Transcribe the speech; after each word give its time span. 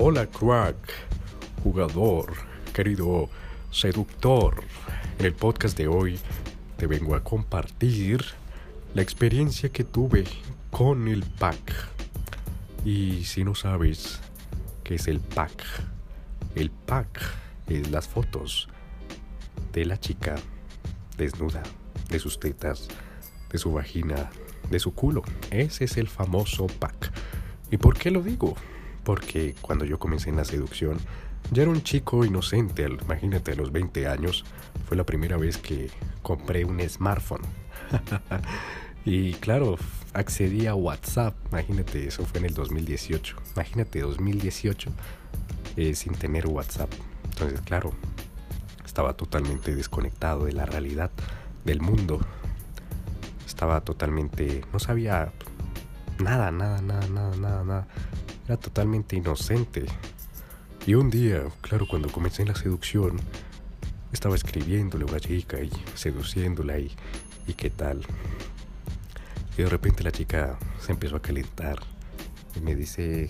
Hola 0.00 0.26
crack, 0.26 0.76
jugador, 1.64 2.32
querido 2.72 3.28
seductor. 3.72 4.62
En 5.18 5.26
el 5.26 5.34
podcast 5.34 5.76
de 5.76 5.88
hoy 5.88 6.20
te 6.76 6.86
vengo 6.86 7.16
a 7.16 7.24
compartir 7.24 8.24
la 8.94 9.02
experiencia 9.02 9.70
que 9.70 9.82
tuve 9.82 10.22
con 10.70 11.08
el 11.08 11.24
pack. 11.24 11.74
Y 12.84 13.24
si 13.24 13.42
no 13.42 13.56
sabes 13.56 14.20
qué 14.84 14.94
es 14.94 15.08
el 15.08 15.18
pack, 15.18 15.64
el 16.54 16.70
pack 16.70 17.20
es 17.66 17.90
las 17.90 18.06
fotos 18.06 18.68
de 19.72 19.84
la 19.84 19.98
chica 19.98 20.36
desnuda, 21.16 21.64
de 22.08 22.20
sus 22.20 22.38
tetas, 22.38 22.86
de 23.50 23.58
su 23.58 23.72
vagina, 23.72 24.30
de 24.70 24.78
su 24.78 24.94
culo. 24.94 25.24
Ese 25.50 25.86
es 25.86 25.96
el 25.96 26.06
famoso 26.06 26.68
pack. 26.68 27.10
¿Y 27.72 27.78
por 27.78 27.98
qué 27.98 28.12
lo 28.12 28.22
digo? 28.22 28.54
Porque 29.08 29.54
cuando 29.62 29.86
yo 29.86 29.98
comencé 29.98 30.28
en 30.28 30.36
la 30.36 30.44
seducción, 30.44 30.98
ya 31.50 31.62
era 31.62 31.70
un 31.70 31.82
chico 31.82 32.26
inocente, 32.26 32.86
imagínate, 32.86 33.52
a 33.52 33.54
los 33.54 33.72
20 33.72 34.06
años, 34.06 34.44
fue 34.86 34.98
la 34.98 35.04
primera 35.04 35.38
vez 35.38 35.56
que 35.56 35.88
compré 36.20 36.66
un 36.66 36.78
smartphone. 36.86 37.40
y 39.06 39.32
claro, 39.36 39.78
accedí 40.12 40.66
a 40.66 40.74
WhatsApp, 40.74 41.34
imagínate, 41.50 42.06
eso 42.06 42.22
fue 42.26 42.40
en 42.40 42.44
el 42.44 42.54
2018. 42.54 43.36
Imagínate, 43.54 44.00
2018 44.02 44.90
eh, 45.78 45.94
sin 45.94 46.12
tener 46.12 46.46
WhatsApp. 46.46 46.92
Entonces, 47.30 47.62
claro, 47.62 47.94
estaba 48.84 49.14
totalmente 49.14 49.74
desconectado 49.74 50.44
de 50.44 50.52
la 50.52 50.66
realidad 50.66 51.10
del 51.64 51.80
mundo. 51.80 52.20
Estaba 53.46 53.80
totalmente, 53.80 54.66
no 54.70 54.78
sabía 54.78 55.32
nada, 56.18 56.50
nada, 56.50 56.82
nada, 56.82 57.08
nada, 57.08 57.36
nada, 57.36 57.64
nada. 57.64 57.86
Era 58.48 58.56
totalmente 58.56 59.14
inocente. 59.14 59.84
Y 60.86 60.94
un 60.94 61.10
día, 61.10 61.42
claro, 61.60 61.86
cuando 61.86 62.10
comencé 62.10 62.40
en 62.40 62.48
la 62.48 62.54
seducción, 62.54 63.20
estaba 64.10 64.36
escribiéndole 64.36 65.04
a 65.04 65.06
una 65.06 65.20
chica 65.20 65.60
y 65.60 65.70
seduciéndola 65.94 66.78
y, 66.78 66.90
y 67.46 67.52
qué 67.52 67.68
tal. 67.68 68.06
Y 69.58 69.62
de 69.64 69.68
repente 69.68 70.02
la 70.02 70.12
chica 70.12 70.58
se 70.80 70.92
empezó 70.92 71.16
a 71.16 71.20
calentar 71.20 71.80
y 72.56 72.60
me 72.60 72.74
dice, 72.74 73.28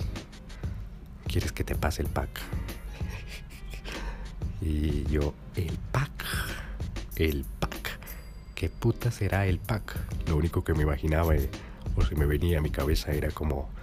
¿quieres 1.26 1.50
que 1.50 1.64
te 1.64 1.74
pase 1.74 2.02
el 2.02 2.08
pack? 2.08 2.40
y 4.60 5.02
yo, 5.10 5.34
el 5.56 5.76
pack, 5.90 6.24
el 7.16 7.44
pack. 7.58 7.98
¿Qué 8.54 8.68
puta 8.68 9.10
será 9.10 9.46
el 9.46 9.58
pack? 9.58 9.96
Lo 10.28 10.36
único 10.36 10.62
que 10.62 10.74
me 10.74 10.84
imaginaba 10.84 11.34
eh, 11.34 11.50
o 11.96 12.02
se 12.04 12.14
me 12.14 12.24
venía 12.24 12.58
a 12.58 12.62
mi 12.62 12.70
cabeza 12.70 13.10
era 13.10 13.32
como 13.32 13.76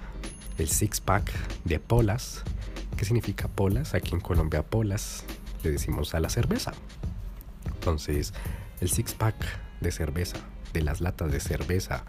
el 0.58 0.70
six 0.70 1.02
pack 1.02 1.32
de 1.64 1.80
polas. 1.80 2.44
¿Qué 2.98 3.06
significa 3.06 3.48
polas? 3.48 3.94
Aquí 3.94 4.14
en 4.14 4.22
Colombia 4.22 4.64
polas 4.64 5.26
le 5.64 5.72
decimos 5.72 6.16
a 6.16 6.20
la 6.20 6.30
cerveza. 6.30 6.74
Entonces, 7.66 8.34
el 8.80 8.90
six 8.90 9.14
pack 9.14 9.36
de 9.82 9.92
cerveza, 9.92 10.38
de 10.74 10.82
las 10.82 11.02
latas 11.02 11.32
de 11.32 11.40
cerveza, 11.40 12.04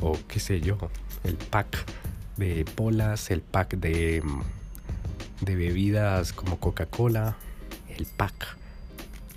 o 0.00 0.18
qué 0.28 0.40
sé 0.40 0.60
yo, 0.60 0.78
el 1.24 1.36
pack 1.36 1.84
de 2.36 2.64
polas, 2.64 3.30
el 3.30 3.42
pack 3.42 3.76
de, 3.76 4.22
de 5.40 5.56
bebidas 5.56 6.32
como 6.32 6.58
Coca-Cola, 6.58 7.36
el 7.96 8.06
pack, 8.06 8.56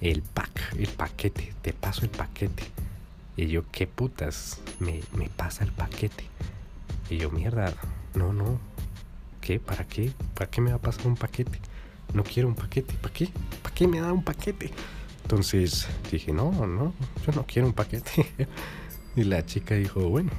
el 0.02 0.22
pack, 0.22 0.76
el 0.78 0.88
paquete, 0.88 1.54
te 1.62 1.74
paso 1.74 2.04
el 2.04 2.10
paquete. 2.10 2.64
Y 3.36 3.48
yo, 3.48 3.64
¿qué 3.72 3.88
putas? 3.88 4.60
Me, 4.80 5.02
me 5.14 5.28
pasa 5.30 5.64
el 5.64 5.72
paquete. 5.72 6.26
Y 7.10 7.18
yo, 7.18 7.32
mierda, 7.32 7.74
no, 8.16 8.34
no. 8.34 8.60
¿Qué? 9.42 9.60
¿Para 9.60 9.86
qué? 9.86 10.12
¿Para 10.34 10.50
qué 10.50 10.62
me 10.62 10.70
va 10.70 10.78
a 10.78 10.82
pasar 10.82 11.08
un 11.08 11.16
paquete? 11.16 11.60
No 12.14 12.24
quiero 12.24 12.48
un 12.48 12.56
paquete. 12.56 12.94
¿Para 12.96 13.14
qué? 13.14 13.30
¿Para 13.62 13.76
qué 13.76 13.88
me 13.88 14.00
da 14.00 14.14
un 14.14 14.24
paquete? 14.24 14.72
Entonces 15.24 15.88
dije, 16.12 16.32
no, 16.32 16.52
no, 16.68 16.94
yo 17.26 17.34
no 17.34 17.46
quiero 17.46 17.68
un 17.68 17.74
paquete. 17.74 18.26
y 19.16 19.24
la 19.24 19.46
chica 19.46 19.76
dijo, 19.76 20.02
bueno, 20.10 20.32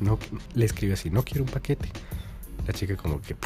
no, 0.00 0.18
le 0.54 0.64
escribí 0.64 0.92
así, 0.92 1.10
no 1.10 1.22
quiero 1.24 1.44
un 1.44 1.50
paquete. 1.50 1.88
La 2.66 2.72
chica 2.72 2.96
como 2.96 3.20
que 3.20 3.36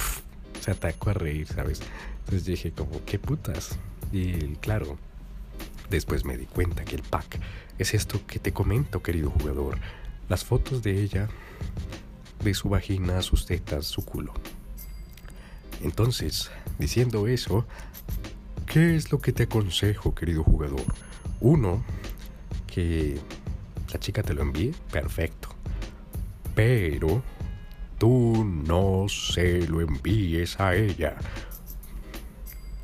se 0.61 0.71
atacó 0.71 1.11
a 1.11 1.15
reír, 1.15 1.47
¿sabes? 1.47 1.81
Entonces 2.21 2.45
dije 2.45 2.73
como, 2.73 3.05
¿qué 3.05 3.19
putas? 3.19 3.79
Y 4.13 4.57
claro, 4.57 4.99
después 5.91 6.25
me 6.25 6.37
di 6.37 6.47
cuenta 6.47 6.85
que 6.85 6.97
el 6.97 7.03
pack 7.03 7.39
es 7.79 7.95
esto 7.95 8.21
que 8.27 8.39
te 8.39 8.53
comento, 8.53 9.03
querido 9.03 9.31
jugador. 9.31 9.79
Las 10.29 10.45
fotos 10.45 10.83
de 10.83 11.03
ella, 11.03 11.29
de 12.43 12.55
su 12.55 12.69
vagina, 12.69 13.23
sus 13.23 13.47
tetas, 13.47 13.87
su 13.87 14.05
culo. 14.05 14.33
Entonces, 15.83 16.51
diciendo 16.79 17.29
eso, 17.29 17.67
¿qué 18.67 18.97
es 18.97 19.13
lo 19.13 19.21
que 19.21 19.33
te 19.33 19.45
aconsejo, 19.45 20.15
querido 20.15 20.43
jugador? 20.43 20.85
Uno, 21.41 21.85
que 22.67 23.19
la 23.93 24.01
chica 24.01 24.23
te 24.23 24.35
lo 24.35 24.43
envíe, 24.43 24.75
perfecto. 24.91 25.49
Pero 26.55 27.23
tú 27.99 28.45
no 28.45 29.07
se 29.09 29.67
lo 29.67 29.81
envíes 29.81 30.59
a 30.61 30.75
ella. 30.75 31.17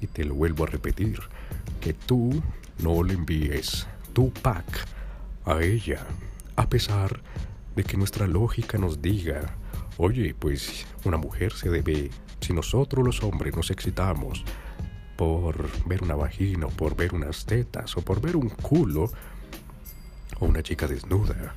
Y 0.00 0.06
te 0.06 0.25
lo 0.25 0.34
vuelvo 0.34 0.65
a 0.65 0.69
repetir, 0.69 1.21
que 1.81 1.94
tú 1.94 2.42
no 2.78 3.03
le 3.03 3.15
envíes 3.15 3.86
tu 4.12 4.32
pack 4.32 4.86
a 5.44 5.60
ella, 5.62 6.06
a 6.56 6.69
pesar 6.69 7.21
de 7.21 7.44
que 7.83 7.97
nuestra 7.97 8.27
lógica 8.27 8.79
nos 8.79 9.03
diga, 9.03 9.57
oye, 9.97 10.35
pues 10.39 10.87
una 11.05 11.17
mujer 11.17 11.53
se 11.53 11.71
debe 11.71 12.11
si 12.41 12.53
nosotros 12.53 13.05
los 13.05 13.23
hombres 13.23 13.57
nos 13.57 13.71
excitamos 13.71 14.45
por 15.17 15.69
ver 15.87 16.03
una 16.03 16.15
vagina 16.15 16.67
o 16.67 16.71
por 16.71 16.95
ver 16.95 17.15
unas 17.15 17.47
tetas 17.47 17.97
o 17.97 18.03
por 18.03 18.21
ver 18.21 18.37
un 18.37 18.51
culo 18.51 19.11
o 20.39 20.47
una 20.47 20.63
chica 20.63 20.87
desnuda, 20.87 21.55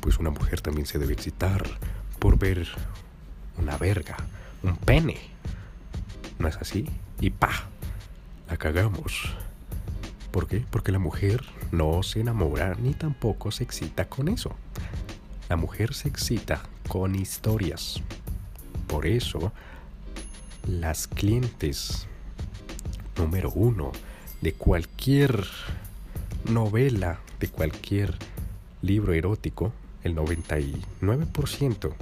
pues 0.00 0.18
una 0.18 0.30
mujer 0.30 0.60
también 0.60 0.86
se 0.86 0.98
debe 0.98 1.14
excitar 1.14 1.64
por 2.18 2.38
ver 2.38 2.68
una 3.58 3.76
verga, 3.76 4.16
un 4.62 4.76
pene. 4.76 5.18
¿No 6.38 6.48
es 6.48 6.56
así? 6.56 6.88
Y 7.20 7.30
pa, 7.30 7.50
la 8.48 8.56
cagamos. 8.56 9.34
¿Por 10.30 10.46
qué? 10.46 10.64
Porque 10.70 10.92
la 10.92 10.98
mujer 10.98 11.42
no 11.72 12.02
se 12.02 12.20
enamora 12.20 12.76
ni 12.80 12.94
tampoco 12.94 13.50
se 13.50 13.64
excita 13.64 14.08
con 14.08 14.28
eso. 14.28 14.54
La 15.50 15.56
mujer 15.56 15.94
se 15.94 16.08
excita 16.08 16.62
con 16.86 17.16
historias. 17.16 18.00
Por 18.86 19.04
eso 19.04 19.52
las 20.68 21.08
clientes 21.08 22.06
número 23.16 23.50
uno 23.50 23.90
de 24.42 24.52
cualquier 24.52 25.44
novela, 26.48 27.18
de 27.40 27.48
cualquier 27.48 28.14
libro 28.80 29.12
erótico, 29.12 29.72
el 30.04 30.14
99% 30.14 31.94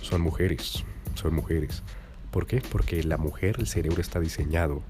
son 0.00 0.20
mujeres, 0.20 0.82
son 1.14 1.36
mujeres. 1.36 1.84
¿Por 2.32 2.48
qué? 2.48 2.60
Porque 2.60 3.04
la 3.04 3.16
mujer, 3.16 3.58
el 3.60 3.68
cerebro 3.68 4.00
está 4.00 4.18
diseñado 4.18 4.82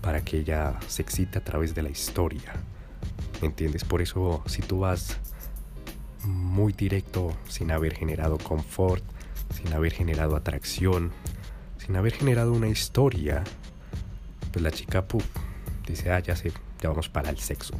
para 0.00 0.24
que 0.24 0.38
ella 0.38 0.80
se 0.88 1.02
excite 1.02 1.36
a 1.36 1.44
través 1.44 1.74
de 1.74 1.82
la 1.82 1.90
historia. 1.90 2.54
¿Me 3.42 3.48
entiendes? 3.48 3.84
Por 3.84 4.00
eso 4.00 4.42
si 4.46 4.62
tú 4.62 4.78
vas 4.78 5.18
muy 6.50 6.72
directo 6.72 7.32
sin 7.48 7.70
haber 7.70 7.94
generado 7.94 8.36
confort, 8.36 9.04
sin 9.54 9.72
haber 9.72 9.92
generado 9.92 10.36
atracción, 10.36 11.12
sin 11.78 11.96
haber 11.96 12.12
generado 12.12 12.52
una 12.52 12.68
historia, 12.68 13.44
pues 14.52 14.62
la 14.62 14.72
chica 14.72 15.06
puff, 15.06 15.24
dice, 15.86 16.10
ah, 16.10 16.18
ya 16.18 16.34
sé, 16.34 16.52
ya 16.80 16.88
vamos 16.88 17.08
para 17.08 17.30
el 17.30 17.38
sexo. 17.38 17.74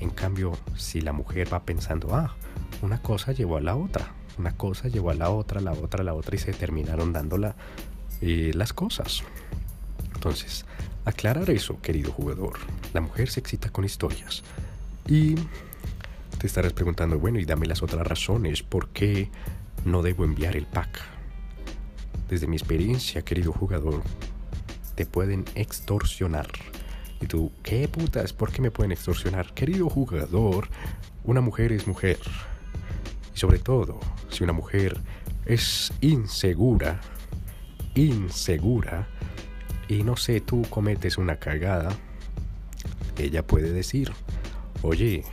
En 0.00 0.10
cambio, 0.10 0.52
si 0.76 1.00
la 1.00 1.12
mujer 1.12 1.52
va 1.52 1.62
pensando, 1.62 2.14
ah, 2.14 2.36
una 2.82 3.00
cosa 3.00 3.32
llevó 3.32 3.56
a 3.56 3.60
la 3.60 3.76
otra, 3.76 4.12
una 4.36 4.56
cosa 4.56 4.88
llevó 4.88 5.10
a 5.10 5.14
la 5.14 5.30
otra, 5.30 5.60
la 5.60 5.72
otra, 5.72 6.02
la 6.02 6.14
otra, 6.14 6.34
y 6.34 6.38
se 6.38 6.52
terminaron 6.52 7.12
dándola 7.12 7.54
eh, 8.20 8.50
las 8.54 8.72
cosas. 8.72 9.22
Entonces, 10.14 10.66
aclarar 11.04 11.50
eso, 11.50 11.80
querido 11.80 12.12
jugador. 12.12 12.58
La 12.92 13.00
mujer 13.00 13.28
se 13.28 13.38
excita 13.40 13.70
con 13.70 13.84
historias. 13.84 14.42
Y 15.06 15.36
te 16.38 16.46
estarás 16.46 16.72
preguntando, 16.72 17.18
bueno, 17.18 17.40
y 17.40 17.44
dame 17.44 17.66
las 17.66 17.82
otras 17.82 18.06
razones, 18.06 18.62
¿por 18.62 18.88
qué 18.90 19.28
no 19.84 20.02
debo 20.02 20.24
enviar 20.24 20.56
el 20.56 20.66
pack? 20.66 21.00
Desde 22.28 22.46
mi 22.46 22.56
experiencia, 22.56 23.22
querido 23.22 23.52
jugador, 23.52 24.02
te 24.94 25.04
pueden 25.04 25.44
extorsionar. 25.56 26.48
Y 27.20 27.26
tú, 27.26 27.50
¿qué 27.64 27.88
putas? 27.88 28.32
¿Por 28.32 28.52
qué 28.52 28.62
me 28.62 28.70
pueden 28.70 28.92
extorsionar? 28.92 29.52
Querido 29.52 29.88
jugador, 29.88 30.68
una 31.24 31.40
mujer 31.40 31.72
es 31.72 31.88
mujer. 31.88 32.18
Y 33.34 33.38
sobre 33.38 33.58
todo, 33.58 33.98
si 34.28 34.44
una 34.44 34.52
mujer 34.52 34.96
es 35.44 35.92
insegura, 36.00 37.00
insegura, 37.96 39.08
y 39.88 40.04
no 40.04 40.16
sé, 40.16 40.40
tú 40.40 40.62
cometes 40.70 41.18
una 41.18 41.36
cagada, 41.36 41.90
ella 43.16 43.44
puede 43.44 43.72
decir, 43.72 44.12
oye, 44.82 45.24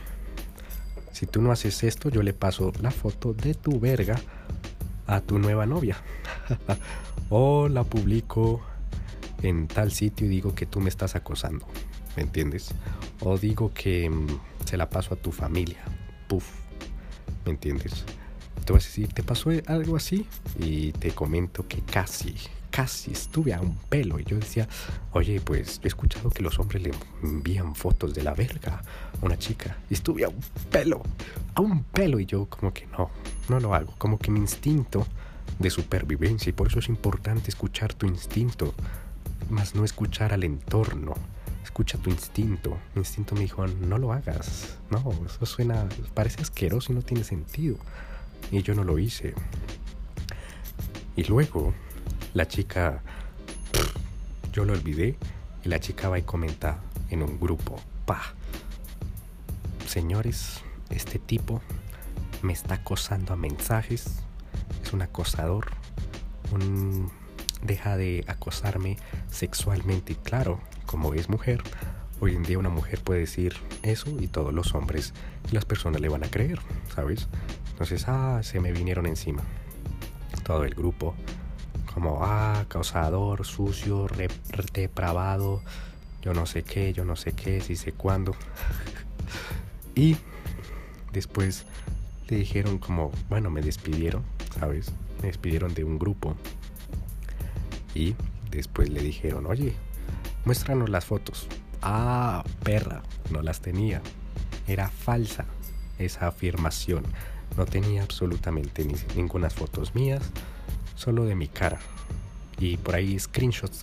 si 1.16 1.24
tú 1.24 1.40
no 1.40 1.50
haces 1.50 1.82
esto, 1.82 2.10
yo 2.10 2.22
le 2.22 2.34
paso 2.34 2.72
la 2.82 2.90
foto 2.90 3.32
de 3.32 3.54
tu 3.54 3.80
verga 3.80 4.20
a 5.06 5.22
tu 5.22 5.38
nueva 5.38 5.64
novia. 5.64 5.96
o 7.30 7.68
la 7.68 7.84
publico 7.84 8.60
en 9.40 9.66
tal 9.66 9.92
sitio 9.92 10.26
y 10.26 10.28
digo 10.28 10.54
que 10.54 10.66
tú 10.66 10.78
me 10.78 10.90
estás 10.90 11.16
acosando, 11.16 11.66
¿me 12.18 12.22
entiendes? 12.24 12.68
O 13.20 13.38
digo 13.38 13.72
que 13.72 14.10
mm, 14.10 14.26
se 14.66 14.76
la 14.76 14.90
paso 14.90 15.14
a 15.14 15.16
tu 15.16 15.32
familia, 15.32 15.78
puf, 16.28 16.44
¿me 17.46 17.52
entiendes? 17.52 18.04
Te 18.66 18.74
vas 18.74 18.84
a 18.84 18.88
decir, 18.88 19.08
¿te 19.14 19.22
pasó 19.22 19.48
algo 19.68 19.96
así? 19.96 20.26
Y 20.58 20.92
te 20.92 21.12
comento 21.12 21.66
que 21.66 21.80
casi, 21.80 22.34
casi 22.76 23.12
estuve 23.12 23.54
a 23.54 23.60
un 23.62 23.74
pelo. 23.88 24.20
Y 24.20 24.24
yo 24.24 24.36
decía, 24.36 24.68
oye, 25.12 25.40
pues 25.40 25.80
he 25.82 25.88
escuchado 25.88 26.28
que 26.28 26.42
los 26.42 26.58
hombres 26.58 26.82
le 26.82 26.92
envían 27.22 27.74
fotos 27.74 28.12
de 28.12 28.22
la 28.22 28.34
verga 28.34 28.82
a 29.18 29.24
una 29.24 29.38
chica. 29.38 29.78
Estuve 29.88 30.24
a 30.24 30.28
un 30.28 30.42
pelo, 30.70 31.02
a 31.54 31.62
un 31.62 31.84
pelo. 31.84 32.20
Y 32.20 32.26
yo 32.26 32.44
como 32.44 32.74
que 32.74 32.86
no, 32.88 33.08
no 33.48 33.60
lo 33.60 33.74
hago. 33.74 33.94
Como 33.96 34.18
que 34.18 34.30
mi 34.30 34.40
instinto 34.40 35.06
de 35.58 35.70
supervivencia. 35.70 36.50
Y 36.50 36.52
por 36.52 36.66
eso 36.66 36.80
es 36.80 36.90
importante 36.90 37.48
escuchar 37.48 37.94
tu 37.94 38.06
instinto, 38.06 38.74
más 39.48 39.74
no 39.74 39.82
escuchar 39.82 40.34
al 40.34 40.44
entorno. 40.44 41.14
Escucha 41.64 41.96
tu 41.96 42.10
instinto. 42.10 42.76
Mi 42.94 43.00
instinto 43.00 43.34
me 43.36 43.40
dijo, 43.40 43.66
no 43.66 43.96
lo 43.96 44.12
hagas. 44.12 44.76
No, 44.90 45.14
eso 45.24 45.46
suena, 45.46 45.88
parece 46.12 46.42
asqueroso 46.42 46.92
y 46.92 46.94
no 46.96 47.00
tiene 47.00 47.24
sentido 47.24 47.78
y 48.50 48.62
yo 48.62 48.74
no 48.74 48.84
lo 48.84 48.98
hice. 48.98 49.32
Y 51.16 51.24
luego 51.24 51.72
la 52.34 52.46
chica, 52.46 53.02
yo 54.52 54.64
lo 54.64 54.72
olvidé 54.72 55.16
y 55.64 55.68
la 55.68 55.80
chica 55.80 56.08
va 56.08 56.18
y 56.18 56.22
comenta 56.22 56.78
en 57.10 57.22
un 57.22 57.38
grupo, 57.38 57.80
pa, 58.04 58.20
señores, 59.86 60.62
este 60.90 61.18
tipo 61.18 61.62
me 62.42 62.52
está 62.52 62.74
acosando 62.74 63.32
a 63.32 63.36
mensajes, 63.36 64.22
es 64.82 64.92
un 64.92 65.02
acosador, 65.02 65.66
deja 67.62 67.96
de 67.96 68.24
acosarme 68.28 68.96
sexualmente 69.30 70.16
claro, 70.16 70.60
como 70.86 71.14
es 71.14 71.28
mujer, 71.28 71.62
hoy 72.20 72.34
en 72.34 72.42
día 72.42 72.58
una 72.58 72.68
mujer 72.68 73.00
puede 73.00 73.20
decir 73.20 73.56
eso 73.82 74.10
y 74.20 74.28
todos 74.28 74.52
los 74.52 74.74
hombres 74.74 75.12
y 75.50 75.54
las 75.54 75.64
personas 75.64 76.00
le 76.00 76.08
van 76.08 76.24
a 76.24 76.30
creer, 76.30 76.58
¿sabes? 76.94 77.28
Entonces, 77.70 78.04
ah, 78.08 78.40
se 78.42 78.58
me 78.60 78.72
vinieron 78.72 79.06
encima. 79.06 79.42
Todo 80.44 80.64
el 80.64 80.74
grupo, 80.74 81.14
como, 81.96 82.18
ah, 82.22 82.66
causador, 82.68 83.46
sucio, 83.46 84.06
depravado, 84.74 85.62
yo 86.20 86.34
no 86.34 86.44
sé 86.44 86.62
qué, 86.62 86.92
yo 86.92 87.06
no 87.06 87.16
sé 87.16 87.32
qué, 87.32 87.62
si 87.62 87.74
sé 87.74 87.92
cuándo. 87.92 88.36
y 89.94 90.18
después 91.14 91.64
le 92.28 92.36
dijeron 92.36 92.76
como, 92.76 93.12
bueno, 93.30 93.48
me 93.48 93.62
despidieron, 93.62 94.22
¿sabes? 94.60 94.92
Me 95.22 95.28
despidieron 95.28 95.72
de 95.72 95.84
un 95.84 95.98
grupo. 95.98 96.36
Y 97.94 98.14
después 98.50 98.90
le 98.90 99.00
dijeron, 99.00 99.46
oye, 99.46 99.72
muéstranos 100.44 100.90
las 100.90 101.06
fotos. 101.06 101.48
Ah, 101.80 102.44
perra, 102.62 103.04
no 103.30 103.40
las 103.40 103.62
tenía. 103.62 104.02
Era 104.68 104.90
falsa 104.90 105.46
esa 105.98 106.26
afirmación. 106.26 107.04
No 107.56 107.64
tenía 107.64 108.02
absolutamente 108.02 108.84
ni, 108.84 108.96
ninguna 109.14 109.48
fotos 109.48 109.94
mías, 109.94 110.30
solo 110.96 111.24
de 111.24 111.34
mi 111.36 111.46
cara. 111.46 111.78
Y 112.58 112.76
por 112.78 112.96
ahí 112.96 113.18
screenshots 113.18 113.82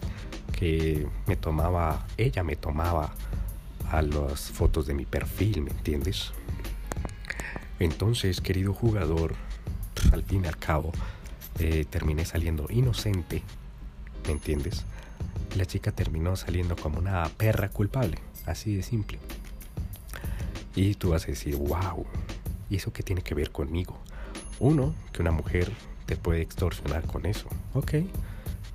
que 0.52 1.08
me 1.28 1.36
tomaba, 1.36 2.06
ella 2.18 2.44
me 2.44 2.56
tomaba 2.56 3.14
a 3.90 4.02
las 4.02 4.52
fotos 4.52 4.86
de 4.88 4.94
mi 4.94 5.06
perfil, 5.06 5.62
¿me 5.62 5.72
entiendes? 5.72 6.32
Entonces, 7.80 8.42
querido 8.42 8.74
jugador, 8.74 9.36
al 10.12 10.24
fin 10.24 10.44
y 10.44 10.48
al 10.48 10.58
cabo, 10.58 10.92
eh, 11.60 11.86
terminé 11.90 12.26
saliendo 12.26 12.68
inocente, 12.70 13.44
¿me 14.26 14.34
entiendes? 14.34 14.86
la 15.56 15.68
chica 15.68 15.92
terminó 15.92 16.36
saliendo 16.36 16.76
como 16.76 16.98
una 16.98 17.30
perra 17.38 17.70
culpable, 17.70 18.18
así 18.48 18.76
de 18.76 18.82
simple. 18.82 19.20
Y 20.76 20.96
tú 20.96 21.12
vas 21.12 21.26
a 21.26 21.28
decir, 21.28 21.56
wow, 21.58 22.08
¿Y 22.74 22.78
eso 22.78 22.92
qué 22.92 23.04
tiene 23.04 23.22
que 23.22 23.36
ver 23.36 23.52
conmigo? 23.52 23.96
Uno, 24.60 24.96
que 25.12 25.22
una 25.22 25.32
mujer 25.32 25.72
te 26.06 26.16
puede 26.16 26.42
extorsionar 26.42 27.04
con 27.06 27.26
eso. 27.26 27.48
Ok. 27.74 27.96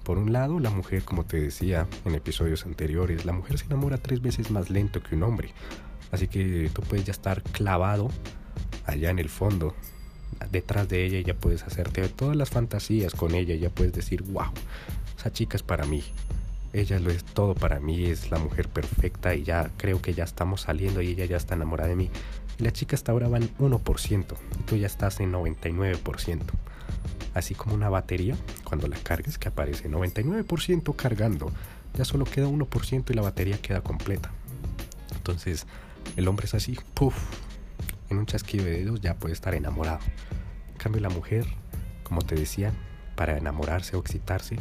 Por 0.05 0.19
un 0.19 0.33
lado, 0.33 0.59
la 0.59 0.71
mujer, 0.71 1.03
como 1.05 1.25
te 1.25 1.41
decía 1.41 1.87
en 2.05 2.15
episodios 2.15 2.65
anteriores, 2.65 3.27
la 3.27 3.33
mujer 3.33 3.59
se 3.59 3.67
enamora 3.67 3.99
tres 3.99 4.23
veces 4.23 4.51
más 4.51 4.71
lento 4.71 5.03
que 5.03 5.15
un 5.15 5.23
hombre. 5.23 5.53
Así 6.11 6.29
que 6.29 6.71
tú 6.73 6.83
puedes 6.83 7.05
ya 7.05 7.13
estar 7.13 7.43
clavado 7.43 8.11
allá 8.87 9.11
en 9.11 9.19
el 9.19 9.29
fondo, 9.29 9.75
detrás 10.51 10.89
de 10.89 11.05
ella 11.05 11.19
y 11.19 11.25
ya 11.25 11.35
puedes 11.35 11.63
hacerte 11.65 12.09
todas 12.09 12.37
las 12.37 12.49
fantasías 12.49 13.15
con 13.15 13.35
ella 13.35 13.55
y 13.55 13.59
ya 13.59 13.69
puedes 13.69 13.93
decir, 13.93 14.23
wow, 14.23 14.51
esa 15.19 15.31
chica 15.31 15.57
es 15.57 15.63
para 15.63 15.85
mí. 15.85 16.03
Ella 16.73 16.99
lo 16.99 17.11
es 17.11 17.25
todo 17.25 17.55
para 17.55 17.81
mí, 17.81 18.07
es 18.07 18.31
la 18.31 18.39
mujer 18.39 18.69
perfecta 18.69 19.35
y 19.35 19.43
ya 19.43 19.71
creo 19.77 20.01
que 20.01 20.15
ya 20.15 20.25
estamos 20.25 20.63
saliendo 20.63 21.03
y 21.03 21.09
ella 21.09 21.27
ya 21.27 21.37
está 21.37 21.55
enamorada 21.55 21.91
de 21.91 21.97
mí 21.97 22.11
la 22.59 22.73
chica 22.73 22.97
hasta 22.97 23.13
ahora 23.13 23.29
va 23.29 23.39
en 23.39 23.57
1% 23.59 24.25
y 24.59 24.63
tú 24.65 24.77
ya 24.77 24.87
estás 24.87 25.21
en 25.21 25.33
99%. 25.33 26.41
Así 27.35 27.55
como 27.55 27.75
una 27.75 27.89
batería, 27.89 28.37
cuando 28.65 28.89
la 28.89 28.97
cargues, 28.97 29.39
que 29.39 29.49
aparece 29.49 29.89
99% 29.89 30.97
cargando, 30.97 31.53
ya 31.95 32.05
solo 32.05 32.25
queda 32.25 32.47
1% 32.49 33.11
y 33.11 33.15
la 33.15 33.23
batería 33.23 33.59
queda 33.61 33.81
completa. 33.81 34.31
Entonces, 35.15 35.67
el 36.17 36.27
hombre 36.29 36.47
es 36.47 36.55
así, 36.55 36.79
puff, 36.95 37.15
en 38.11 38.19
un 38.19 38.27
chasquido 38.27 38.65
de 38.65 38.79
dedos 38.79 39.01
ya 39.01 39.15
puede 39.15 39.35
estar 39.35 39.55
enamorado. 39.55 40.01
En 40.71 40.79
cambio, 40.79 41.01
la 41.01 41.11
mujer, 41.11 41.47
como 42.03 42.23
te 42.23 42.35
decía, 42.35 42.73
para 43.15 43.37
enamorarse 43.37 43.97
o 43.97 44.01
excitarse, 44.01 44.57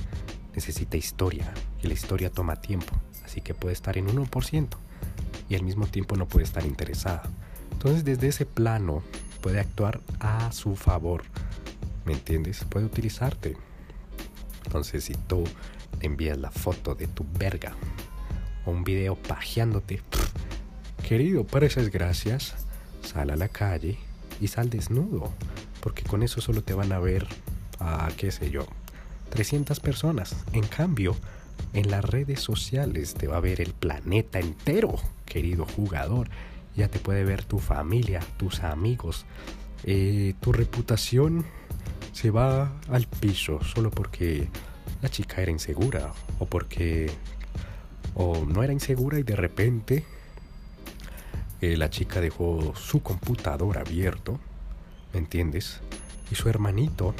necesita 0.53 0.97
historia 0.97 1.53
y 1.81 1.87
la 1.87 1.93
historia 1.93 2.31
toma 2.31 2.55
tiempo, 2.55 2.93
así 3.23 3.41
que 3.41 3.53
puede 3.53 3.73
estar 3.73 3.97
en 3.97 4.07
1% 4.07 4.67
y 5.49 5.55
al 5.55 5.63
mismo 5.63 5.85
tiempo 5.85 6.15
no 6.15 6.27
puede 6.27 6.45
estar 6.45 6.65
interesada. 6.65 7.23
Entonces 7.71 8.03
desde 8.03 8.27
ese 8.27 8.45
plano 8.45 9.03
puede 9.41 9.59
actuar 9.59 10.01
a 10.19 10.51
su 10.51 10.75
favor. 10.75 11.23
¿Me 12.07 12.13
entiendes? 12.13 12.63
Puede 12.63 12.85
utilizarte. 12.85 13.57
Entonces 14.63 15.03
si 15.03 15.13
tú 15.13 15.43
envías 15.99 16.37
la 16.37 16.51
foto 16.51 16.95
de 16.95 17.05
tu 17.05 17.25
verga 17.37 17.73
o 18.65 18.71
un 18.71 18.85
video 18.85 19.17
pajeándote, 19.17 20.01
querido, 21.05 21.45
para 21.45 21.65
esas 21.65 21.89
gracias, 21.89 22.55
sal 23.03 23.29
a 23.29 23.35
la 23.35 23.49
calle 23.49 23.97
y 24.39 24.47
sal 24.47 24.69
desnudo. 24.69 25.33
Porque 25.81 26.03
con 26.03 26.23
eso 26.23 26.39
solo 26.39 26.63
te 26.63 26.73
van 26.73 26.93
a 26.93 26.99
ver 26.99 27.27
a, 27.79 28.07
qué 28.15 28.31
sé 28.31 28.51
yo, 28.51 28.65
300 29.31 29.81
personas. 29.81 30.33
En 30.53 30.65
cambio, 30.65 31.13
en 31.73 31.91
las 31.91 32.05
redes 32.05 32.39
sociales 32.39 33.15
te 33.15 33.27
va 33.27 33.35
a 33.35 33.41
ver 33.41 33.59
el 33.59 33.73
planeta 33.73 34.39
entero, 34.39 34.95
querido 35.25 35.65
jugador 35.65 36.29
ya 36.77 36.87
te 36.87 36.99
puede 36.99 37.25
ver 37.25 37.43
tu 37.43 37.57
familia, 37.57 38.21
tus 38.37 38.63
amigos. 38.63 39.25
Eh, 39.83 40.35
tu 40.39 40.53
reputación 40.53 41.43
se 42.17 42.31
va 42.31 42.71
al 42.89 43.05
piso 43.05 43.63
solo 43.63 43.91
porque 43.91 44.49
la 45.03 45.09
chica 45.09 45.39
era 45.43 45.51
insegura 45.51 46.13
o 46.39 46.47
porque 46.47 47.11
o 48.15 48.43
no 48.43 48.63
era 48.63 48.73
insegura 48.73 49.19
y 49.19 49.23
de 49.23 49.35
repente 49.35 50.03
eh, 51.61 51.77
la 51.77 51.91
chica 51.91 52.19
dejó 52.19 52.73
su 52.75 53.03
computador 53.03 53.77
abierto, 53.77 54.39
¿me 55.13 55.19
entiendes? 55.19 55.81
Y 56.31 56.35
su 56.35 56.49
hermanito 56.49 57.13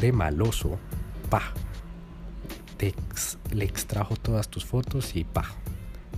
de 0.00 0.10
maloso, 0.10 0.76
pa, 1.28 1.54
le 3.52 3.64
extrajo 3.64 4.16
todas 4.16 4.48
tus 4.48 4.64
fotos 4.64 5.14
y 5.14 5.22
pa, 5.22 5.44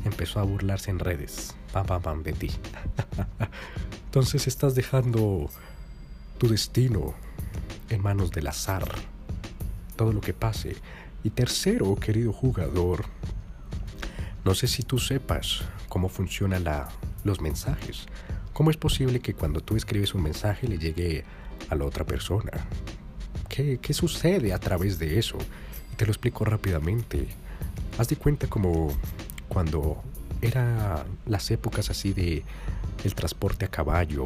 empezó 0.06 0.40
a 0.40 0.44
burlarse 0.44 0.90
en 0.90 1.00
redes 1.00 1.54
pam, 1.70 1.84
pam, 1.84 2.00
pam, 2.00 2.22
de 2.22 2.32
ti. 2.32 2.50
Entonces 4.06 4.46
estás 4.46 4.74
dejando 4.74 5.50
tu 6.38 6.48
destino 6.48 7.14
en 7.92 8.02
manos 8.02 8.30
del 8.30 8.46
azar, 8.46 8.84
todo 9.96 10.12
lo 10.12 10.20
que 10.20 10.34
pase. 10.34 10.76
Y 11.24 11.30
tercero, 11.30 11.94
querido 11.96 12.32
jugador, 12.32 13.04
no 14.44 14.54
sé 14.54 14.66
si 14.66 14.82
tú 14.82 14.98
sepas 14.98 15.62
cómo 15.88 16.08
funcionan 16.08 16.64
los 17.24 17.40
mensajes. 17.40 18.06
¿Cómo 18.52 18.70
es 18.70 18.76
posible 18.76 19.20
que 19.20 19.34
cuando 19.34 19.60
tú 19.60 19.76
escribes 19.76 20.14
un 20.14 20.22
mensaje 20.22 20.66
le 20.66 20.78
llegue 20.78 21.24
a 21.70 21.74
la 21.74 21.84
otra 21.84 22.04
persona? 22.04 22.50
¿Qué, 23.48 23.78
qué 23.80 23.94
sucede 23.94 24.52
a 24.52 24.58
través 24.58 24.98
de 24.98 25.18
eso? 25.18 25.38
Y 25.92 25.96
te 25.96 26.04
lo 26.04 26.12
explico 26.12 26.44
rápidamente. 26.44 27.28
Haz 27.98 28.08
de 28.08 28.16
cuenta 28.16 28.48
como 28.48 28.92
cuando 29.48 30.02
era 30.40 31.04
las 31.26 31.50
épocas 31.50 31.88
así 31.90 32.12
de 32.12 32.42
el 33.04 33.14
transporte 33.14 33.64
a 33.64 33.68
caballo 33.68 34.24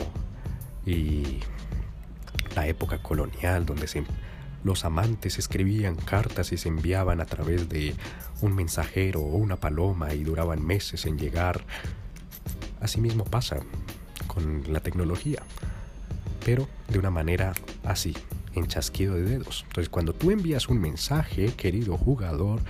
y 0.86 1.40
época 2.66 2.98
colonial 2.98 3.66
donde 3.66 3.86
los 4.64 4.84
amantes 4.84 5.38
escribían 5.38 5.94
cartas 5.94 6.52
y 6.52 6.56
se 6.56 6.68
enviaban 6.68 7.20
a 7.20 7.26
través 7.26 7.68
de 7.68 7.94
un 8.40 8.54
mensajero 8.54 9.20
o 9.20 9.36
una 9.36 9.56
paloma 9.56 10.12
y 10.14 10.24
duraban 10.24 10.64
meses 10.64 11.06
en 11.06 11.18
llegar. 11.18 11.64
Asimismo 12.80 13.24
pasa 13.24 13.58
con 14.26 14.64
la 14.72 14.80
tecnología, 14.80 15.42
pero 16.44 16.68
de 16.88 16.98
una 16.98 17.10
manera 17.10 17.52
así, 17.84 18.14
en 18.54 18.66
chasquido 18.66 19.14
de 19.14 19.22
dedos. 19.22 19.64
Entonces 19.68 19.88
cuando 19.88 20.12
tú 20.14 20.30
envías 20.30 20.68
un 20.68 20.80
mensaje, 20.80 21.52
querido 21.54 21.96
jugador, 21.96 22.60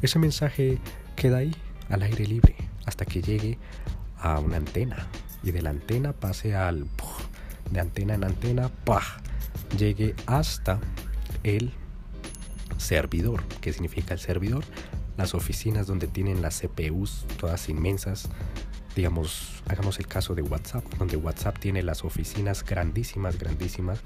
ese 0.00 0.18
mensaje 0.18 0.78
queda 1.16 1.38
ahí, 1.38 1.54
al 1.88 2.02
aire 2.02 2.26
libre, 2.26 2.56
hasta 2.86 3.04
que 3.04 3.22
llegue 3.22 3.58
a 4.18 4.38
una 4.38 4.56
antena. 4.56 5.06
Y 5.42 5.50
de 5.50 5.62
la 5.62 5.70
antena 5.70 6.12
pase 6.12 6.54
al... 6.54 6.86
De 7.70 7.80
antena 7.80 8.14
en 8.14 8.24
antena, 8.24 8.68
¡pah! 8.84 9.20
Llegue 9.78 10.14
hasta 10.26 10.80
el 11.42 11.72
servidor. 12.78 13.42
¿Qué 13.60 13.72
significa 13.72 14.14
el 14.14 14.20
servidor? 14.20 14.64
Las 15.16 15.34
oficinas 15.34 15.86
donde 15.86 16.06
tienen 16.06 16.42
las 16.42 16.60
CPUs, 16.60 17.26
todas 17.38 17.68
inmensas. 17.68 18.28
Digamos, 18.96 19.62
hagamos 19.68 19.98
el 19.98 20.06
caso 20.06 20.34
de 20.34 20.42
WhatsApp, 20.42 20.84
donde 20.98 21.16
WhatsApp 21.16 21.58
tiene 21.58 21.82
las 21.82 22.04
oficinas 22.04 22.64
grandísimas, 22.64 23.38
grandísimas, 23.38 24.00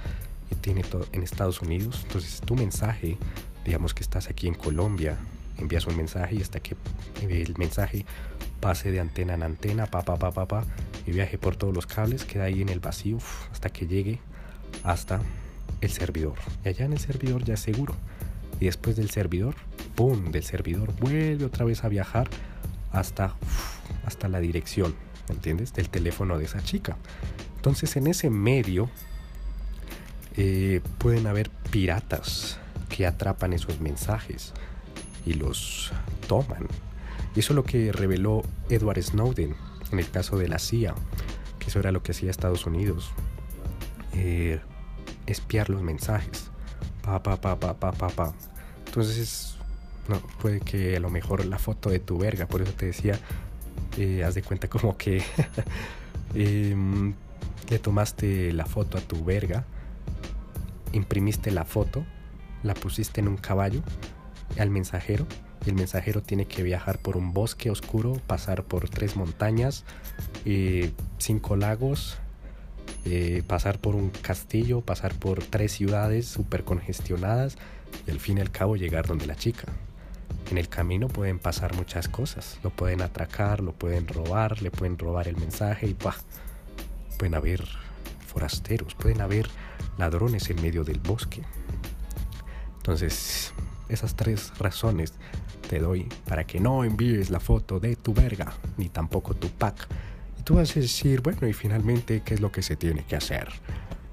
y 0.51 0.55
tiene 0.57 0.83
todo 0.83 1.07
en 1.13 1.23
Estados 1.23 1.61
Unidos. 1.61 2.03
Entonces, 2.05 2.41
tu 2.41 2.55
mensaje, 2.55 3.19
digamos 3.65 3.95
que 3.95 4.03
estás 4.03 4.29
aquí 4.29 4.47
en 4.47 4.55
Colombia, 4.55 5.17
envías 5.59 5.87
un 5.87 5.97
mensaje 5.97 6.37
y 6.37 6.43
hasta 6.43 6.61
que 6.61 6.77
el 7.23 7.55
mensaje 7.59 8.05
pase 8.61 8.91
de 8.91 9.01
antena 9.01 9.35
en 9.35 9.43
antena, 9.43 9.87
pa, 9.87 10.03
pa, 10.03 10.17
pa, 10.17 10.31
pa, 10.31 10.47
pa, 10.47 10.65
y 11.07 11.13
viaje 11.13 11.39
por 11.39 11.57
todos 11.57 11.75
los 11.75 11.87
cables, 11.87 12.25
queda 12.25 12.45
ahí 12.45 12.63
en 12.63 12.69
el 12.69 12.81
vacío 12.81 13.19
hasta 13.53 13.71
que 13.71 13.87
llegue 13.87 14.21
hasta 14.87 15.21
el 15.81 15.91
servidor. 15.91 16.35
Y 16.65 16.69
allá 16.69 16.87
en 16.87 16.93
el 16.93 17.01
servidor 17.01 17.45
ya 17.45 17.55
es 17.55 17.61
seguro. 17.61 17.95
Y 18.61 18.67
después 18.67 18.97
del 18.97 19.11
servidor, 19.11 19.55
¡pum! 19.95 20.31
Del 20.31 20.45
servidor 20.45 20.95
vuelve 20.99 21.45
otra 21.45 21.67
vez 21.67 21.85
a 21.85 21.89
viajar 21.89 22.31
hasta, 22.93 23.35
hasta 24.07 24.29
la 24.29 24.41
dirección, 24.41 24.95
¿entiendes? 25.29 25.75
Del 25.75 25.91
teléfono 25.91 26.39
de 26.39 26.47
esa 26.47 26.63
chica. 26.63 26.97
Entonces 27.57 27.97
en 27.97 28.07
ese 28.07 28.31
medio 28.31 28.89
eh, 30.37 30.81
pueden 30.99 31.27
haber 31.27 31.51
piratas 31.71 32.59
que 32.89 33.07
atrapan 33.07 33.53
esos 33.53 33.81
mensajes 33.81 34.55
y 35.27 35.35
los 35.35 35.93
toman. 36.29 36.69
Eso 37.35 37.53
es 37.53 37.57
lo 37.57 37.65
que 37.65 37.93
reveló 37.93 38.45
Edward 38.71 39.03
Snowden 39.03 39.57
en 39.93 39.99
el 39.99 40.09
caso 40.09 40.39
de 40.39 40.49
la 40.49 40.59
CIA, 40.59 40.95
que 41.59 41.67
eso 41.67 41.81
era 41.81 41.93
lo 41.93 42.03
que 42.03 42.13
hacía 42.13 42.31
Estados 42.31 42.65
Unidos. 42.67 43.11
Eh, 44.15 44.61
espiar 45.27 45.71
los 45.71 45.83
mensajes. 45.83 46.51
Pa, 47.03 47.23
pa, 47.23 47.41
pa, 47.41 47.59
pa, 47.59 47.75
pa, 47.75 47.93
pa, 47.93 48.09
pa. 48.09 48.35
Entonces, 48.87 49.57
no, 50.09 50.21
puede 50.41 50.61
que 50.61 50.97
a 50.97 51.01
lo 51.01 51.11
mejor 51.11 51.45
la 51.45 51.59
foto 51.59 51.91
de 51.91 51.99
tu 51.99 52.19
verga, 52.19 52.47
por 52.47 52.63
eso 52.63 52.73
te 52.73 52.87
decía, 52.87 53.19
eh, 53.97 54.25
haz 54.25 54.35
de 54.35 54.43
cuenta 54.43 54.69
como 54.69 54.97
que 54.97 55.23
em, 56.35 57.15
le 57.69 57.79
tomaste 57.79 58.53
la 58.53 58.67
foto 58.67 58.99
a 58.99 59.01
tu 59.01 59.25
verga, 59.25 59.65
imprimiste 60.93 61.51
la 61.51 61.65
foto, 61.65 62.05
la 62.63 62.75
pusiste 62.75 63.21
en 63.21 63.29
un 63.29 63.37
caballo 63.37 63.83
al 64.59 64.71
mensajero. 64.71 65.27
El 65.67 65.75
mensajero 65.75 66.23
tiene 66.23 66.47
que 66.47 66.63
viajar 66.63 66.99
por 66.99 67.17
un 67.17 67.33
bosque 67.33 67.71
oscuro, 67.71 68.21
pasar 68.27 68.63
por 68.65 68.89
tres 68.89 69.17
montañas, 69.17 69.85
eh, 70.45 70.93
cinco 71.19 71.57
lagos, 71.57 72.19
eh, 73.09 73.45
pasar 73.47 73.79
por 73.79 73.95
un 73.95 74.11
castillo, 74.11 74.81
pasar 74.81 75.15
por 75.15 75.41
tres 75.45 75.71
ciudades 75.71 76.27
súper 76.27 76.65
congestionadas 76.65 77.57
y 78.05 78.11
al 78.11 78.19
fin 78.19 78.39
y 78.39 78.41
al 78.41 78.51
cabo 78.51 78.75
llegar 78.75 79.07
donde 79.07 79.27
la 79.27 79.37
chica. 79.37 79.67
En 80.51 80.59
el 80.59 80.69
camino 80.69 81.07
pueden 81.07 81.39
pasar 81.39 81.77
muchas 81.77 82.09
cosas, 82.09 82.59
lo 82.65 82.71
pueden 82.71 83.03
atracar, 83.03 83.61
lo 83.61 83.73
pueden 83.73 84.09
robar, 84.09 84.61
le 84.61 84.73
pueden 84.73 84.99
robar 84.99 85.29
el 85.29 85.37
mensaje 85.37 85.87
y 85.87 85.95
¡pah! 85.95 86.17
pueden 87.17 87.37
haber 87.37 87.65
forasteros, 88.27 88.97
pueden 88.97 89.21
haber 89.21 89.49
ladrones 89.99 90.51
en 90.51 90.61
medio 90.61 90.83
del 90.83 90.99
bosque. 90.99 91.43
Entonces, 92.79 93.53
esas 93.89 94.17
tres 94.17 94.53
razones 94.59 95.15
te 95.69 95.79
doy 95.79 96.09
para 96.29 96.45
que 96.45 96.59
no 96.59 96.83
envíes 96.83 97.31
la 97.31 97.39
foto 97.39 97.79
de 97.79 97.95
tu 97.95 98.13
verga, 98.13 98.53
ni 98.77 98.89
tampoco 98.89 99.35
tu 99.35 99.49
pack 99.49 99.87
tú 100.47 100.55
vas 100.55 100.77
a 100.77 100.81
decir, 100.81 101.23
bueno, 101.23 101.49
y 101.49 101.53
finalmente, 101.53 102.23
¿qué 102.25 102.35
es 102.35 102.41
lo 102.41 102.53
que 102.53 102.63
se 102.63 102.77
tiene 102.77 103.05
que 103.05 103.17
hacer? 103.17 103.49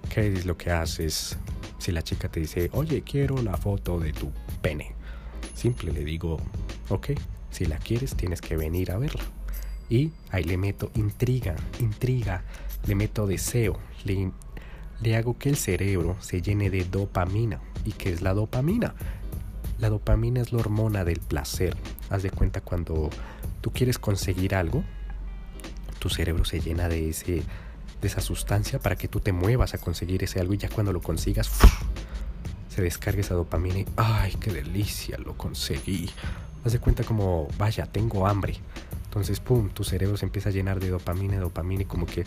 ¿Qué 0.09 0.33
es 0.33 0.47
lo 0.47 0.57
que 0.57 0.71
haces 0.71 1.37
si 1.77 1.91
la 1.91 2.01
chica 2.01 2.27
te 2.27 2.39
dice, 2.39 2.71
oye, 2.73 3.03
quiero 3.03 3.39
la 3.43 3.55
foto 3.55 3.99
de 3.99 4.13
tu 4.13 4.31
pene? 4.59 4.95
Simple, 5.53 5.91
le 5.91 6.03
digo, 6.03 6.37
ok, 6.89 7.11
si 7.51 7.65
la 7.65 7.77
quieres, 7.77 8.15
tienes 8.15 8.41
que 8.41 8.57
venir 8.57 8.91
a 8.91 8.97
verla. 8.97 9.21
Y 9.91 10.11
ahí 10.31 10.43
le 10.43 10.57
meto 10.57 10.89
intriga, 10.95 11.55
intriga, 11.79 12.43
le 12.87 12.95
meto 12.95 13.27
deseo, 13.27 13.77
le, 14.03 14.31
le 15.03 15.15
hago 15.15 15.37
que 15.37 15.49
el 15.49 15.55
cerebro 15.55 16.17
se 16.19 16.41
llene 16.41 16.71
de 16.71 16.83
dopamina. 16.83 17.61
¿Y 17.85 17.91
qué 17.91 18.11
es 18.11 18.23
la 18.23 18.33
dopamina? 18.33 18.95
La 19.77 19.91
dopamina 19.91 20.41
es 20.41 20.51
la 20.51 20.61
hormona 20.61 21.05
del 21.05 21.19
placer. 21.19 21.77
Haz 22.09 22.23
de 22.23 22.31
cuenta 22.31 22.59
cuando 22.59 23.11
tú 23.61 23.69
quieres 23.71 23.99
conseguir 23.99 24.55
algo, 24.55 24.83
tu 26.03 26.09
cerebro 26.09 26.43
se 26.43 26.59
llena 26.59 26.89
de, 26.89 27.11
ese, 27.11 27.43
de 28.01 28.07
esa 28.09 28.19
sustancia 28.19 28.77
para 28.77 28.97
que 28.97 29.07
tú 29.07 29.21
te 29.21 29.31
muevas 29.31 29.73
a 29.73 29.77
conseguir 29.77 30.21
ese 30.21 30.41
algo 30.41 30.53
y 30.53 30.57
ya 30.57 30.67
cuando 30.67 30.91
lo 30.91 31.01
consigas 31.01 31.49
se 32.67 32.81
descarga 32.81 33.21
esa 33.21 33.35
dopamina 33.35 33.79
y 33.79 33.85
¡ay, 33.95 34.33
qué 34.37 34.51
delicia! 34.51 35.17
Lo 35.17 35.37
conseguí. 35.37 36.09
Haz 36.65 36.73
de 36.73 36.79
cuenta 36.79 37.05
como, 37.05 37.47
vaya, 37.57 37.85
tengo 37.85 38.27
hambre. 38.27 38.57
Entonces, 39.05 39.39
pum, 39.39 39.69
tu 39.69 39.85
cerebro 39.85 40.17
se 40.17 40.25
empieza 40.25 40.49
a 40.49 40.51
llenar 40.51 40.81
de 40.81 40.89
dopamina, 40.89 41.37
dopamina 41.37 41.83
y 41.83 41.85
como 41.85 42.05
que 42.05 42.25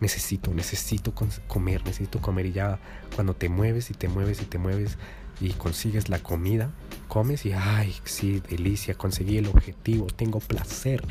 necesito, 0.00 0.54
necesito 0.54 1.12
comer, 1.48 1.84
necesito 1.84 2.22
comer 2.22 2.46
y 2.46 2.52
ya 2.52 2.78
cuando 3.14 3.34
te 3.34 3.50
mueves 3.50 3.90
y 3.90 3.94
te 3.94 4.08
mueves 4.08 4.40
y 4.40 4.46
te 4.46 4.56
mueves 4.56 4.96
y 5.38 5.50
consigues 5.50 6.08
la 6.08 6.20
comida, 6.20 6.70
comes 7.08 7.44
y 7.44 7.52
ay, 7.52 7.94
sí, 8.04 8.40
delicia, 8.48 8.94
conseguí 8.94 9.36
el 9.36 9.48
objetivo, 9.48 10.06
tengo 10.06 10.40
placer. 10.40 11.04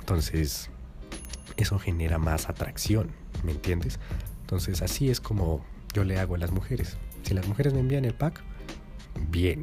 Entonces, 0.00 0.68
eso 1.56 1.78
genera 1.78 2.18
más 2.18 2.48
atracción, 2.48 3.10
¿me 3.44 3.52
entiendes? 3.52 3.98
Entonces 4.42 4.82
así 4.82 5.10
es 5.10 5.20
como 5.20 5.64
yo 5.92 6.04
le 6.04 6.18
hago 6.18 6.34
a 6.34 6.38
las 6.38 6.52
mujeres. 6.52 6.98
Si 7.22 7.34
las 7.34 7.48
mujeres 7.48 7.72
me 7.72 7.80
envían 7.80 8.04
el 8.04 8.14
pack, 8.14 8.42
bien. 9.30 9.62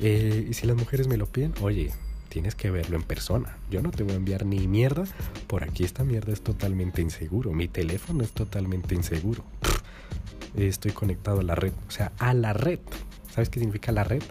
Eh, 0.00 0.46
y 0.48 0.54
si 0.54 0.66
las 0.66 0.76
mujeres 0.76 1.06
me 1.06 1.16
lo 1.16 1.26
piden, 1.26 1.54
oye, 1.60 1.92
tienes 2.28 2.54
que 2.54 2.70
verlo 2.70 2.96
en 2.96 3.04
persona. 3.04 3.58
Yo 3.70 3.80
no 3.80 3.90
te 3.90 4.02
voy 4.02 4.14
a 4.14 4.16
enviar 4.16 4.44
ni 4.44 4.66
mierda. 4.66 5.04
Por 5.46 5.62
aquí 5.62 5.84
esta 5.84 6.02
mierda 6.02 6.32
es 6.32 6.42
totalmente 6.42 7.00
inseguro. 7.00 7.52
Mi 7.52 7.68
teléfono 7.68 8.24
es 8.24 8.32
totalmente 8.32 8.94
inseguro. 8.94 9.44
Estoy 10.56 10.90
conectado 10.90 11.40
a 11.40 11.42
la 11.44 11.54
red. 11.54 11.72
O 11.86 11.90
sea, 11.90 12.12
a 12.18 12.34
la 12.34 12.52
red. 12.52 12.80
¿Sabes 13.32 13.50
qué 13.50 13.60
significa 13.60 13.92
la 13.92 14.02
red? 14.02 14.22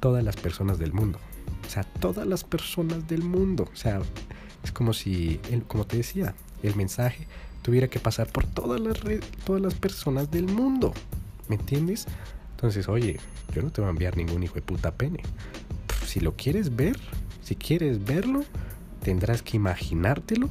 Todas 0.00 0.22
las 0.22 0.36
personas 0.36 0.78
del 0.78 0.92
mundo. 0.92 1.18
O 1.66 1.70
sea, 1.70 1.84
todas 1.84 2.26
las 2.26 2.44
personas 2.44 3.08
del 3.08 3.22
mundo. 3.22 3.70
O 3.72 3.76
sea, 3.76 4.02
es 4.64 4.72
como 4.72 4.92
si, 4.92 5.40
como 5.68 5.86
te 5.86 5.98
decía, 5.98 6.34
el 6.62 6.74
mensaje 6.74 7.26
tuviera 7.62 7.88
que 7.88 8.00
pasar 8.00 8.26
por 8.28 8.46
todas 8.46 8.80
las, 8.80 8.98
todas 9.44 9.62
las 9.62 9.74
personas 9.74 10.30
del 10.30 10.46
mundo. 10.46 10.92
¿Me 11.48 11.56
entiendes? 11.56 12.06
Entonces, 12.52 12.88
oye, 12.88 13.20
yo 13.54 13.62
no 13.62 13.70
te 13.70 13.80
voy 13.80 13.88
a 13.88 13.90
enviar 13.90 14.16
ningún 14.16 14.42
hijo 14.42 14.54
de 14.54 14.62
puta 14.62 14.94
pene. 14.94 15.22
Si 16.06 16.20
lo 16.20 16.34
quieres 16.34 16.74
ver, 16.74 16.98
si 17.42 17.56
quieres 17.56 18.04
verlo, 18.04 18.44
tendrás 19.02 19.42
que 19.42 19.56
imaginártelo 19.56 20.48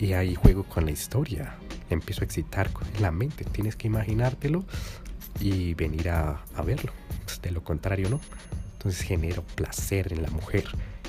y, 0.00 0.12
ahí 0.12 0.34
juego 0.34 0.64
con 0.64 0.84
la 0.84 0.90
historia. 0.90 1.54
Empiezo 1.90 2.22
a 2.22 2.24
excitar 2.24 2.70
la 3.00 3.12
mente. 3.12 3.44
Tienes 3.44 3.76
que 3.76 3.86
imaginártelo 3.86 4.64
y 5.38 5.74
venir 5.74 6.10
a, 6.10 6.42
a 6.56 6.62
verlo. 6.62 6.92
Pues, 7.24 7.40
de 7.40 7.52
lo 7.52 7.62
contrario, 7.62 8.08
no. 8.10 8.20
Entonces 8.72 9.02
genero 9.02 9.42
placer 9.54 10.12
en 10.12 10.22
la 10.22 10.30
mujer 10.30 10.64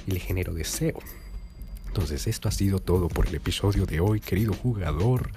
y 0.06 0.12
le 0.12 0.20
genero 0.20 0.54
deseo. 0.54 1.00
Entonces 1.94 2.26
esto 2.26 2.50
ha 2.50 2.52
sido 2.52 2.80
todo 2.80 3.08
por 3.08 3.28
el 3.28 3.36
episodio 3.36 3.86
de 3.86 4.00
hoy, 4.00 4.20
querido 4.20 4.52
jugador. 4.52 5.30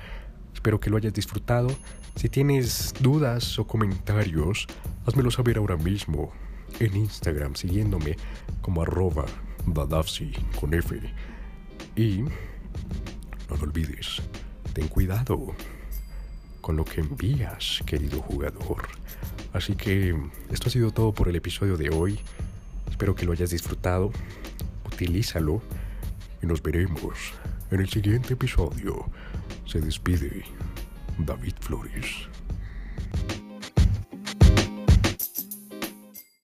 Espero 0.54 0.80
que 0.80 0.88
lo 0.88 0.96
hayas 0.96 1.12
disfrutado. 1.12 1.68
Si 2.14 2.30
tienes 2.30 2.94
dudas 2.98 3.58
o 3.58 3.66
comentarios, 3.66 4.66
házmelo 5.04 5.30
saber 5.30 5.58
ahora 5.58 5.76
mismo 5.76 6.32
en 6.80 6.96
Instagram 6.96 7.56
siguiéndome 7.56 8.16
como 8.62 8.80
arroba 8.80 9.26
dadafsi 9.66 10.32
con 10.58 10.72
F. 10.72 10.98
Y 11.94 12.22
no 12.22 13.56
lo 13.58 13.64
olvides, 13.64 14.22
ten 14.72 14.88
cuidado 14.88 15.54
con 16.62 16.76
lo 16.76 16.86
que 16.86 17.02
envías, 17.02 17.82
querido 17.84 18.22
jugador. 18.22 18.88
Así 19.52 19.75
que 19.75 20.16
esto 20.50 20.68
ha 20.68 20.72
sido 20.72 20.90
todo 20.90 21.12
por 21.12 21.28
el 21.28 21.36
episodio 21.36 21.76
de 21.76 21.90
hoy. 21.90 22.18
Espero 22.88 23.14
que 23.14 23.26
lo 23.26 23.32
hayas 23.32 23.50
disfrutado. 23.50 24.10
Utilízalo 24.86 25.60
nos 26.46 26.62
veremos 26.62 27.34
en 27.70 27.80
el 27.80 27.88
siguiente 27.88 28.34
episodio. 28.34 29.06
Se 29.66 29.80
despide 29.80 30.44
David 31.18 31.54
Flores. 31.60 32.28